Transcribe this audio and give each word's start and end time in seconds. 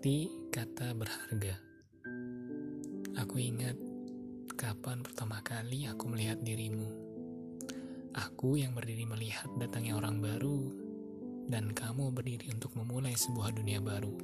Arti 0.00 0.32
kata 0.48 0.96
berharga. 0.96 1.60
Aku 3.20 3.36
ingat 3.36 3.76
kapan 4.56 5.04
pertama 5.04 5.44
kali 5.44 5.84
aku 5.92 6.08
melihat 6.08 6.40
dirimu. 6.40 6.88
Aku 8.16 8.56
yang 8.56 8.72
berdiri 8.72 9.04
melihat 9.04 9.52
datangnya 9.60 10.00
orang 10.00 10.24
baru, 10.24 10.72
dan 11.52 11.76
kamu 11.76 12.16
berdiri 12.16 12.48
untuk 12.48 12.80
memulai 12.80 13.12
sebuah 13.12 13.52
dunia 13.52 13.84
baru. 13.84 14.16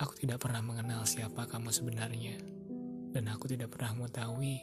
Aku 0.00 0.16
tidak 0.16 0.40
pernah 0.40 0.64
mengenal 0.64 1.04
siapa 1.04 1.44
kamu 1.44 1.68
sebenarnya, 1.68 2.40
dan 3.12 3.28
aku 3.28 3.44
tidak 3.44 3.76
pernah 3.76 3.92
mengetahui 3.92 4.56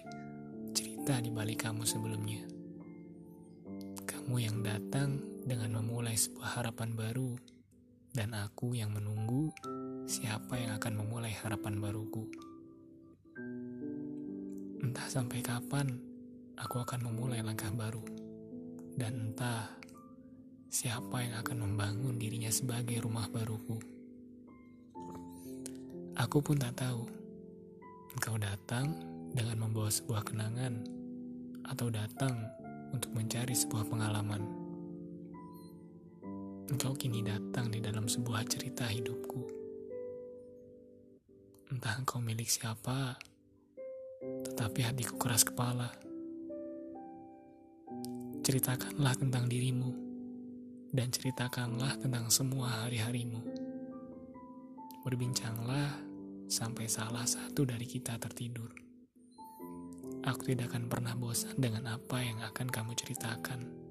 cerita 0.73 1.21
di 1.21 1.29
balik 1.29 1.69
kamu 1.69 1.85
sebelumnya. 1.85 2.49
Kamu 4.09 4.41
yang 4.41 4.65
datang 4.65 5.21
dengan 5.45 5.77
memulai 5.77 6.17
sebuah 6.17 6.65
harapan 6.65 6.97
baru 6.97 7.58
dan 8.13 8.33
aku 8.33 8.73
yang 8.73 8.89
menunggu 8.89 9.53
siapa 10.09 10.57
yang 10.57 10.81
akan 10.81 11.05
memulai 11.05 11.29
harapan 11.37 11.77
baruku. 11.77 12.25
Entah 14.81 15.07
sampai 15.07 15.45
kapan 15.45 16.01
aku 16.57 16.81
akan 16.81 17.07
memulai 17.07 17.45
langkah 17.45 17.69
baru, 17.69 18.01
dan 18.97 19.31
entah 19.31 19.69
siapa 20.67 21.23
yang 21.23 21.39
akan 21.39 21.57
membangun 21.69 22.17
dirinya 22.17 22.49
sebagai 22.49 22.99
rumah 23.05 23.29
baruku. 23.29 23.77
Aku 26.19 26.43
pun 26.43 26.59
tak 26.59 26.75
tahu, 26.75 27.07
engkau 28.17 28.35
datang 28.35 28.91
dengan 29.31 29.63
membawa 29.63 29.87
sebuah 29.87 30.27
kenangan, 30.27 30.83
atau 31.69 31.87
datang 31.93 32.35
untuk 32.91 33.13
mencari 33.13 33.55
sebuah 33.55 33.87
pengalaman. 33.87 34.58
Engkau 36.69 36.93
kini 36.93 37.25
datang 37.25 37.73
di 37.73 37.81
dalam 37.81 38.05
sebuah 38.05 38.45
cerita 38.45 38.85
hidupku. 38.85 39.41
Entah 41.73 41.97
engkau 41.97 42.21
milik 42.21 42.45
siapa, 42.45 43.17
tetapi 44.21 44.85
hatiku 44.85 45.17
keras 45.17 45.41
kepala. 45.41 45.89
Ceritakanlah 48.45 49.17
tentang 49.17 49.49
dirimu, 49.49 49.89
dan 50.93 51.09
ceritakanlah 51.09 51.97
tentang 52.05 52.29
semua 52.29 52.85
hari-harimu. 52.85 53.41
Berbincanglah 55.01 55.89
sampai 56.45 56.85
salah 56.85 57.25
satu 57.25 57.65
dari 57.65 57.89
kita 57.89 58.21
tertidur. 58.21 58.69
Aku 60.21 60.45
tidak 60.45 60.69
akan 60.77 60.85
pernah 60.85 61.17
bosan 61.17 61.57
dengan 61.57 61.97
apa 61.97 62.21
yang 62.21 62.45
akan 62.45 62.69
kamu 62.69 62.93
ceritakan 62.93 63.88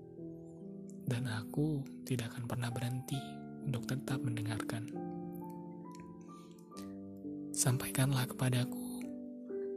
dan 1.08 1.24
aku 1.24 1.80
tidak 2.04 2.36
akan 2.36 2.44
pernah 2.44 2.68
berhenti 2.68 3.16
untuk 3.64 3.88
tetap 3.88 4.20
mendengarkan. 4.20 4.92
Sampaikanlah 7.56 8.28
kepadaku, 8.28 9.02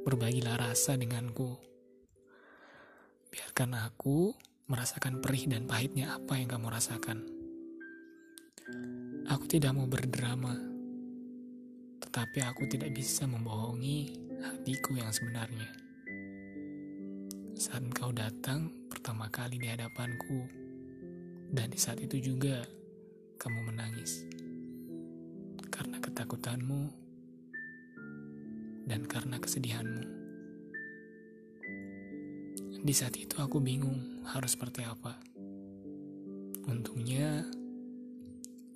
berbagilah 0.03 0.59
rasa 0.59 0.99
denganku. 0.99 1.57
Biarkan 3.31 3.79
aku 3.79 4.35
merasakan 4.67 5.23
perih 5.23 5.47
dan 5.47 5.65
pahitnya 5.65 6.19
apa 6.19 6.35
yang 6.35 6.51
kamu 6.51 6.67
rasakan. 6.67 7.25
Aku 9.31 9.47
tidak 9.47 9.71
mau 9.71 9.87
berdrama, 9.87 10.53
tetapi 12.03 12.43
aku 12.43 12.67
tidak 12.67 12.91
bisa 12.91 13.23
membohongi 13.23 14.13
hatiku 14.43 14.99
yang 14.99 15.09
sebenarnya. 15.09 15.71
Saat 17.55 17.87
kau 17.95 18.11
datang 18.11 18.73
pertama 18.91 19.31
kali 19.31 19.61
di 19.61 19.69
hadapanku, 19.69 20.61
dan 21.51 21.67
di 21.67 21.75
saat 21.75 21.99
itu 21.99 22.15
juga 22.23 22.63
kamu 23.35 23.75
menangis 23.75 24.23
karena 25.67 25.99
ketakutanmu 25.99 26.87
dan 28.87 29.03
karena 29.03 29.35
kesedihanmu. 29.35 30.03
Di 32.81 32.93
saat 32.97 33.13
itu 33.19 33.37
aku 33.37 33.61
bingung 33.61 34.25
harus 34.25 34.57
seperti 34.57 34.81
apa. 34.87 35.19
Untungnya 36.65 37.45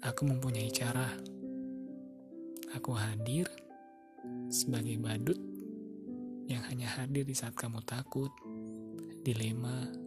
aku 0.04 0.30
mempunyai 0.30 0.70
cara. 0.70 1.10
Aku 2.76 2.92
hadir 2.92 3.48
sebagai 4.52 5.00
badut 5.00 5.40
yang 6.46 6.62
hanya 6.70 6.92
hadir 6.92 7.24
di 7.24 7.34
saat 7.34 7.56
kamu 7.56 7.82
takut, 7.88 8.30
dilema, 9.24 10.05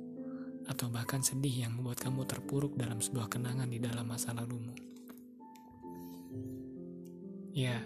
atau 0.68 0.92
bahkan 0.92 1.24
sedih 1.24 1.64
yang 1.64 1.72
membuat 1.80 2.04
kamu 2.04 2.28
terpuruk 2.28 2.76
dalam 2.76 3.00
sebuah 3.00 3.32
kenangan 3.32 3.72
di 3.72 3.80
dalam 3.80 4.04
masa 4.04 4.36
lalumu. 4.36 4.76
Ya, 7.56 7.80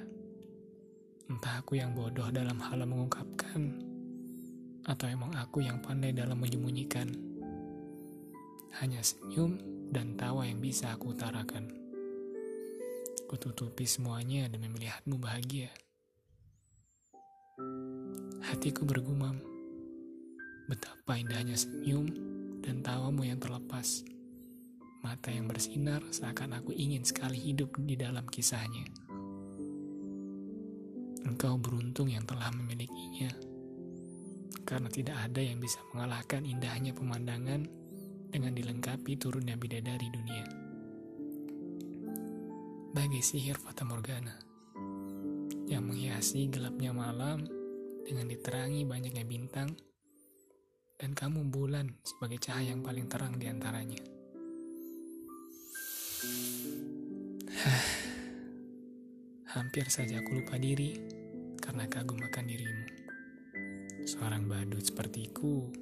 entah 1.31 1.63
aku 1.63 1.79
yang 1.79 1.95
bodoh 1.95 2.29
dalam 2.35 2.59
hal 2.59 2.83
mengungkapkan, 2.83 3.79
atau 4.83 5.07
emang 5.07 5.31
aku 5.39 5.63
yang 5.63 5.79
pandai 5.79 6.11
dalam 6.11 6.37
menyembunyikan. 6.43 7.09
Hanya 8.83 9.05
senyum 9.05 9.57
dan 9.95 10.19
tawa 10.19 10.49
yang 10.49 10.59
bisa 10.59 10.91
aku 10.93 11.15
utarakan. 11.15 11.71
Kututupi 13.31 13.87
semuanya 13.89 14.51
demi 14.51 14.69
melihatmu 14.69 15.17
bahagia. 15.17 15.71
Hatiku 18.43 18.85
bergumam, 18.85 19.41
betapa 20.69 21.17
indahnya 21.17 21.57
senyum 21.57 22.32
dan 22.63 22.81
tawamu 22.81 23.27
yang 23.27 23.43
terlepas. 23.43 24.07
Mata 25.03 25.35
yang 25.35 25.51
bersinar 25.51 25.99
seakan 26.15 26.63
aku 26.63 26.71
ingin 26.71 27.03
sekali 27.03 27.35
hidup 27.35 27.75
di 27.83 27.99
dalam 27.99 28.23
kisahnya. 28.31 28.87
Engkau 31.27 31.59
beruntung 31.59 32.07
yang 32.07 32.23
telah 32.23 32.55
memilikinya, 32.55 33.35
karena 34.63 34.87
tidak 34.87 35.19
ada 35.19 35.43
yang 35.43 35.59
bisa 35.59 35.83
mengalahkan 35.91 36.47
indahnya 36.47 36.95
pemandangan 36.95 37.67
dengan 38.31 38.55
dilengkapi 38.55 39.19
turunnya 39.19 39.59
bidadari 39.59 40.07
dunia. 40.07 40.47
Bagai 42.95 43.23
sihir 43.27 43.59
Fata 43.59 43.83
Morgana 43.83 44.39
yang 45.67 45.89
menghiasi 45.89 46.47
gelapnya 46.47 46.95
malam 46.95 47.43
dengan 48.05 48.29
diterangi 48.29 48.85
banyaknya 48.85 49.25
bintang 49.25 49.73
dan 51.03 51.19
kamu 51.19 51.51
bulan 51.51 51.99
sebagai 52.07 52.39
cahaya 52.39 52.71
yang 52.71 52.87
paling 52.87 53.11
terang 53.11 53.35
di 53.35 53.51
antaranya. 53.51 53.99
Hampir 59.59 59.91
saja 59.91 60.23
aku 60.23 60.39
lupa 60.39 60.63
diri 60.63 60.95
karena 61.59 61.91
kagum 61.91 62.23
akan 62.23 62.45
dirimu. 62.47 62.87
Seorang 64.07 64.47
badut 64.47 64.87
sepertiku 64.87 65.75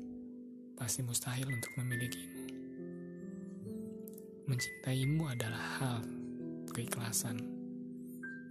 pasti 0.72 1.04
mustahil 1.04 1.52
untuk 1.52 1.76
memilikimu. 1.76 2.40
Mencintaimu 4.48 5.28
adalah 5.28 5.64
hal 5.76 6.00
keikhlasan. 6.72 7.44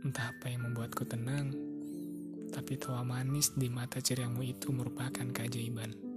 Entah 0.06 0.38
apa 0.38 0.53
yang 0.53 0.69
membuatku 0.69 1.01
tenang, 1.09 1.50
tapi 2.53 2.78
tawa 2.78 3.01
manis 3.01 3.57
di 3.57 3.74
mata 3.74 3.97
ceriamu 3.97 4.46
itu 4.46 4.69
merupakan 4.69 5.25
keajaiban. 5.34 6.09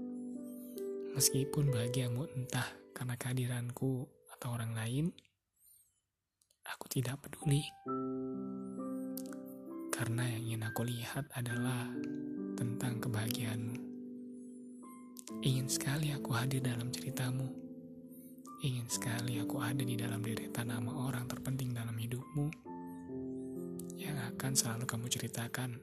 Meskipun 1.13 1.69
bahagiamu 1.69 2.25
entah 2.33 2.65
karena 2.97 3.21
kehadiranku 3.21 4.09
atau 4.33 4.49
orang 4.57 4.73
lain, 4.73 5.13
aku 6.65 6.89
tidak 6.89 7.21
peduli. 7.21 7.69
Karena 9.93 10.25
yang 10.25 10.57
ingin 10.57 10.63
aku 10.73 10.89
lihat 10.89 11.29
adalah 11.37 11.93
tentang 12.57 12.97
kebahagiaanmu. 12.97 13.77
Ingin 15.45 15.69
sekali 15.69 16.17
aku 16.17 16.33
hadir 16.33 16.65
dalam 16.65 16.89
ceritamu. 16.89 17.45
Ingin 18.65 18.89
sekali 18.89 19.37
aku 19.37 19.61
ada 19.61 19.85
di 19.85 20.01
dalam 20.01 20.25
deretan 20.25 20.73
nama 20.73 20.97
orang 20.97 21.29
terpenting 21.29 21.77
dalam 21.77 21.93
hidupmu 21.93 22.49
yang 24.01 24.17
akan 24.33 24.57
selalu 24.57 24.89
kamu 24.89 25.13
ceritakan 25.13 25.77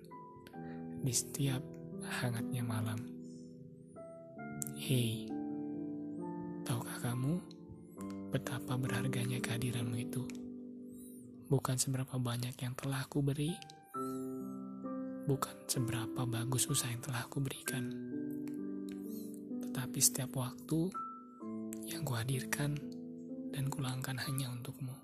di 1.06 1.14
setiap 1.14 1.62
hangatnya 2.02 2.66
malam. 2.66 3.19
Hei, 4.80 5.28
tahukah 6.64 7.04
kamu 7.04 7.36
betapa 8.32 8.80
berharganya 8.80 9.44
kehadiranmu 9.44 10.00
itu? 10.00 10.24
Bukan 11.52 11.76
seberapa 11.76 12.16
banyak 12.16 12.56
yang 12.64 12.72
telah 12.80 13.04
aku 13.04 13.20
beri, 13.20 13.52
bukan 15.28 15.68
seberapa 15.68 16.24
bagus 16.24 16.72
usaha 16.72 16.88
yang 16.88 17.04
telah 17.04 17.28
aku 17.28 17.44
berikan, 17.44 17.92
tetapi 19.68 20.00
setiap 20.00 20.40
waktu 20.40 20.88
yang 21.92 22.08
kuhadirkan 22.08 22.80
dan 23.52 23.68
kulangkan 23.68 24.16
hanya 24.16 24.48
untukmu. 24.48 24.96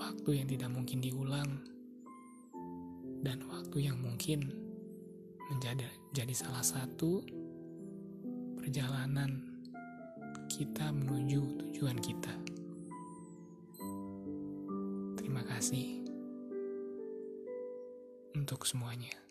Waktu 0.00 0.30
yang 0.32 0.48
tidak 0.48 0.72
mungkin 0.72 1.04
diulang, 1.04 1.60
dan 3.20 3.44
waktu 3.52 3.84
yang 3.84 4.00
mungkin 4.00 4.48
menjadi 5.52 5.84
jadi 6.16 6.32
salah 6.32 6.64
satu 6.64 7.37
perjalanan 8.58 9.38
kita 10.50 10.90
menuju 10.90 11.62
tujuan 11.62 11.98
kita. 12.02 12.34
Terima 15.14 15.46
kasih 15.46 16.02
untuk 18.34 18.66
semuanya. 18.66 19.27